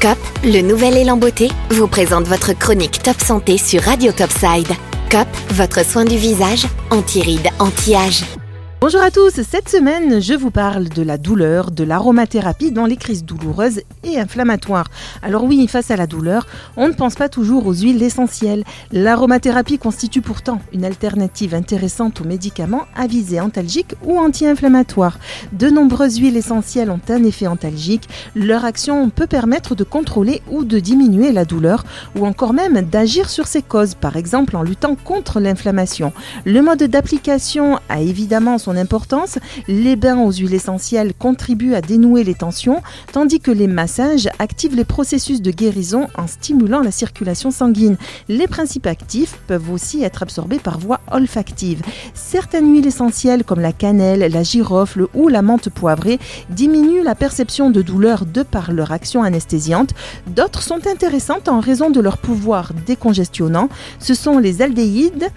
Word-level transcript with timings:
COP, 0.00 0.16
le 0.44 0.62
nouvel 0.62 0.96
élan 0.96 1.18
beauté, 1.18 1.50
vous 1.72 1.86
présente 1.86 2.26
votre 2.26 2.54
chronique 2.54 3.02
Top 3.02 3.20
Santé 3.20 3.58
sur 3.58 3.82
Radio 3.82 4.12
Topside. 4.12 4.68
COP, 5.10 5.28
votre 5.50 5.84
soin 5.84 6.06
du 6.06 6.16
visage, 6.16 6.66
anti-rides, 6.90 7.50
anti-âge. 7.58 8.39
Bonjour 8.80 9.02
à 9.02 9.10
tous, 9.10 9.42
cette 9.42 9.68
semaine 9.68 10.22
je 10.22 10.32
vous 10.32 10.50
parle 10.50 10.88
de 10.88 11.02
la 11.02 11.18
douleur, 11.18 11.70
de 11.70 11.84
l'aromathérapie 11.84 12.70
dans 12.70 12.86
les 12.86 12.96
crises 12.96 13.26
douloureuses 13.26 13.82
et 14.04 14.18
inflammatoires. 14.18 14.86
Alors 15.20 15.44
oui, 15.44 15.68
face 15.68 15.90
à 15.90 15.96
la 15.96 16.06
douleur, 16.06 16.46
on 16.78 16.88
ne 16.88 16.94
pense 16.94 17.14
pas 17.14 17.28
toujours 17.28 17.66
aux 17.66 17.74
huiles 17.74 18.02
essentielles. 18.02 18.64
L'aromathérapie 18.90 19.76
constitue 19.76 20.22
pourtant 20.22 20.62
une 20.72 20.86
alternative 20.86 21.54
intéressante 21.54 22.22
aux 22.22 22.24
médicaments 22.24 22.86
à 22.96 23.06
visée 23.06 23.38
antalgique 23.38 23.96
ou 24.02 24.18
anti-inflammatoire. 24.18 25.18
De 25.52 25.68
nombreuses 25.68 26.16
huiles 26.16 26.38
essentielles 26.38 26.90
ont 26.90 27.02
un 27.10 27.22
effet 27.24 27.48
antalgique, 27.48 28.08
leur 28.34 28.64
action 28.64 29.10
peut 29.10 29.26
permettre 29.26 29.74
de 29.74 29.84
contrôler 29.84 30.40
ou 30.50 30.64
de 30.64 30.78
diminuer 30.78 31.32
la 31.32 31.44
douleur 31.44 31.84
ou 32.16 32.24
encore 32.24 32.54
même 32.54 32.80
d'agir 32.80 33.28
sur 33.28 33.46
ses 33.46 33.60
causes, 33.60 33.94
par 33.94 34.16
exemple 34.16 34.56
en 34.56 34.62
luttant 34.62 34.94
contre 34.94 35.38
l'inflammation. 35.38 36.14
Le 36.46 36.62
mode 36.62 36.84
d'application 36.84 37.78
a 37.90 38.00
évidemment 38.00 38.56
son 38.56 38.69
importance. 38.76 39.38
Les 39.68 39.96
bains 39.96 40.18
aux 40.18 40.32
huiles 40.32 40.54
essentielles 40.54 41.12
contribuent 41.14 41.74
à 41.74 41.80
dénouer 41.80 42.24
les 42.24 42.34
tensions, 42.34 42.82
tandis 43.12 43.40
que 43.40 43.50
les 43.50 43.66
massages 43.66 44.28
activent 44.38 44.76
les 44.76 44.84
processus 44.84 45.42
de 45.42 45.50
guérison 45.50 46.08
en 46.16 46.26
stimulant 46.26 46.80
la 46.80 46.90
circulation 46.90 47.50
sanguine. 47.50 47.96
Les 48.28 48.46
principes 48.46 48.86
actifs 48.86 49.38
peuvent 49.46 49.70
aussi 49.70 50.02
être 50.02 50.22
absorbés 50.22 50.58
par 50.58 50.78
voie 50.78 51.00
olfactive. 51.10 51.82
Certaines 52.14 52.72
huiles 52.72 52.86
essentielles 52.86 53.44
comme 53.44 53.60
la 53.60 53.72
cannelle, 53.72 54.20
la 54.20 54.42
girofle 54.42 55.06
ou 55.14 55.28
la 55.28 55.42
menthe 55.42 55.70
poivrée 55.70 56.18
diminuent 56.50 57.02
la 57.02 57.14
perception 57.14 57.70
de 57.70 57.82
douleur 57.82 58.26
de 58.26 58.42
par 58.42 58.72
leur 58.72 58.92
action 58.92 59.22
anesthésiante. 59.22 59.94
D'autres 60.26 60.62
sont 60.62 60.86
intéressantes 60.86 61.48
en 61.48 61.60
raison 61.60 61.90
de 61.90 62.00
leur 62.00 62.18
pouvoir 62.18 62.72
décongestionnant. 62.86 63.68
Ce 63.98 64.14
sont 64.14 64.38
les 64.38 64.62
aldéhydes, 64.62 65.28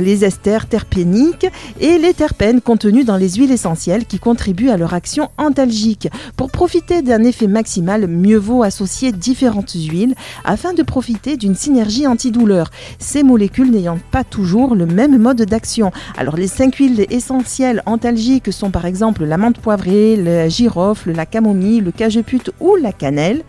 les 0.00 0.24
esters 0.24 0.66
terpéniques 0.66 1.46
et 1.80 1.98
les 1.98 2.14
terpènes 2.14 2.60
contenus 2.72 3.04
dans 3.04 3.18
les 3.18 3.28
huiles 3.34 3.52
essentielles 3.52 4.06
qui 4.06 4.18
contribuent 4.18 4.70
à 4.70 4.78
leur 4.78 4.94
action 4.94 5.28
antalgique. 5.36 6.08
Pour 6.38 6.50
profiter 6.50 7.02
d'un 7.02 7.22
effet 7.22 7.46
maximal, 7.46 8.06
mieux 8.06 8.38
vaut 8.38 8.62
associer 8.62 9.12
différentes 9.12 9.74
huiles 9.74 10.14
afin 10.46 10.72
de 10.72 10.82
profiter 10.82 11.36
d'une 11.36 11.54
synergie 11.54 12.06
antidouleur. 12.06 12.70
Ces 12.98 13.24
molécules 13.24 13.70
n'ayant 13.70 13.98
pas 14.10 14.24
toujours 14.24 14.74
le 14.74 14.86
même 14.86 15.18
mode 15.18 15.42
d'action. 15.42 15.92
Alors 16.16 16.36
les 16.36 16.46
cinq 16.46 16.76
huiles 16.76 17.04
essentielles 17.10 17.82
antalgiques 17.84 18.50
sont 18.50 18.70
par 18.70 18.86
exemple 18.86 19.26
la 19.26 19.36
menthe 19.36 19.58
poivrée, 19.58 20.16
le 20.16 20.48
girofle, 20.48 21.12
la 21.12 21.26
camomille, 21.26 21.82
le 21.82 21.92
cajeput 21.92 22.52
ou 22.58 22.76
la 22.76 22.92
cannelle. 22.92 23.42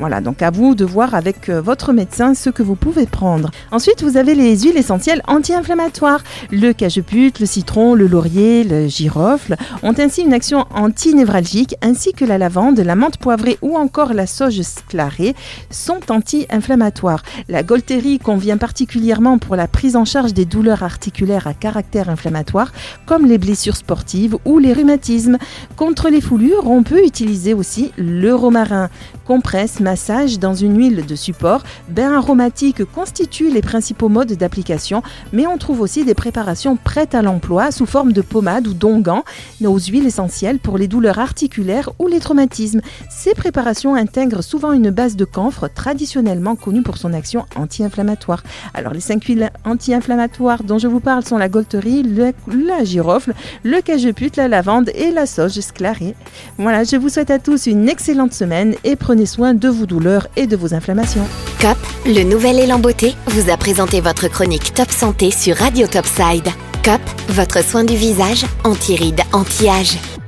Voilà, 0.00 0.22
donc 0.22 0.40
à 0.40 0.50
vous 0.50 0.74
de 0.74 0.86
voir 0.86 1.14
avec 1.14 1.50
euh, 1.50 1.60
votre 1.60 1.92
médecin 1.92 2.32
ce 2.32 2.48
que 2.48 2.62
vous 2.62 2.74
pouvez 2.74 3.04
prendre. 3.04 3.50
Ensuite, 3.70 4.02
vous 4.02 4.16
avez 4.16 4.34
les 4.34 4.58
huiles 4.58 4.78
essentielles 4.78 5.20
anti-inflammatoires. 5.28 6.24
Le 6.50 6.72
cajeput, 6.72 7.32
le 7.38 7.44
citron, 7.44 7.94
le 7.94 8.06
laurier, 8.06 8.64
le 8.64 8.88
girofle 8.88 9.56
ont 9.82 9.92
ainsi 9.98 10.22
une 10.22 10.32
action 10.32 10.64
anti-névralgique, 10.74 11.76
ainsi 11.82 12.14
que 12.14 12.24
la 12.24 12.38
lavande, 12.38 12.80
la 12.80 12.94
menthe 12.94 13.18
poivrée 13.18 13.58
ou 13.60 13.76
encore 13.76 14.14
la 14.14 14.26
sauge 14.26 14.62
sclarée 14.62 15.34
sont 15.68 16.00
anti-inflammatoires. 16.08 17.22
La 17.50 17.62
golterie 17.62 18.18
convient 18.18 18.56
particulièrement 18.56 19.36
pour 19.36 19.54
la 19.54 19.68
prise 19.68 19.96
en 19.96 20.06
charge 20.06 20.32
des 20.32 20.46
douleurs 20.46 20.82
articulaires 20.82 21.46
à 21.46 21.52
caractère 21.52 22.08
inflammatoire, 22.08 22.72
comme 23.04 23.26
les 23.26 23.36
blessures 23.36 23.76
sportives 23.76 24.38
ou 24.46 24.60
les 24.60 24.72
rhumatismes. 24.72 25.36
Contre 25.76 26.08
les 26.08 26.22
foulures, 26.22 26.70
on 26.70 26.84
peut 26.84 27.04
utiliser 27.04 27.52
aussi 27.52 27.92
le 27.98 28.34
romarin. 28.34 28.88
Compresse, 29.30 29.78
massage 29.78 30.40
dans 30.40 30.54
une 30.54 30.76
huile 30.76 31.06
de 31.06 31.14
support, 31.14 31.62
bain 31.88 32.14
aromatique 32.14 32.84
constituent 32.84 33.52
les 33.52 33.62
principaux 33.62 34.08
modes 34.08 34.32
d'application, 34.32 35.04
mais 35.32 35.46
on 35.46 35.56
trouve 35.56 35.82
aussi 35.82 36.04
des 36.04 36.14
préparations 36.14 36.74
prêtes 36.74 37.14
à 37.14 37.22
l'emploi 37.22 37.70
sous 37.70 37.86
forme 37.86 38.12
de 38.12 38.22
pommade 38.22 38.66
ou 38.66 38.74
d'onguent 38.74 39.22
aux 39.64 39.78
huiles 39.78 40.08
essentielles 40.08 40.58
pour 40.58 40.78
les 40.78 40.88
douleurs 40.88 41.20
articulaires 41.20 41.90
ou 42.00 42.08
les 42.08 42.18
traumatismes. 42.18 42.80
Ces 43.08 43.34
préparations 43.34 43.94
intègrent 43.94 44.42
souvent 44.42 44.72
une 44.72 44.90
base 44.90 45.14
de 45.14 45.24
camphre 45.24 45.68
traditionnellement 45.72 46.56
connue 46.56 46.82
pour 46.82 46.98
son 46.98 47.12
action 47.12 47.46
anti-inflammatoire. 47.54 48.42
Alors 48.74 48.94
les 48.94 48.98
cinq 48.98 49.22
huiles 49.26 49.50
anti-inflammatoires 49.64 50.64
dont 50.64 50.78
je 50.78 50.88
vous 50.88 50.98
parle 50.98 51.24
sont 51.24 51.38
la 51.38 51.48
golterie, 51.48 52.02
la 52.48 52.82
girofle, 52.82 53.34
le 53.62 53.80
cajeput, 53.80 54.32
la 54.36 54.48
lavande 54.48 54.90
et 54.96 55.12
la 55.12 55.26
sauge 55.26 55.60
sclarée. 55.60 56.16
Voilà, 56.58 56.82
je 56.82 56.96
vous 56.96 57.08
souhaite 57.08 57.30
à 57.30 57.38
tous 57.38 57.66
une 57.66 57.88
excellente 57.88 58.32
semaine 58.32 58.74
et 58.82 58.96
prenez 58.96 59.19
soin 59.26 59.54
de 59.54 59.68
vous 59.68 59.86
douleurs 59.86 60.26
et 60.36 60.46
de 60.46 60.56
vos 60.56 60.74
inflammations. 60.74 61.26
COP, 61.60 61.78
le 62.06 62.22
nouvel 62.22 62.58
élan 62.58 62.78
beauté, 62.78 63.14
vous 63.26 63.50
a 63.50 63.56
présenté 63.56 64.00
votre 64.00 64.28
chronique 64.28 64.74
Top 64.74 64.90
Santé 64.90 65.30
sur 65.30 65.56
Radio 65.56 65.86
Topside. 65.86 66.48
COP, 66.84 67.00
votre 67.28 67.64
soin 67.64 67.84
du 67.84 67.96
visage, 67.96 68.44
anti-rides, 68.64 69.22
anti-âge. 69.32 70.19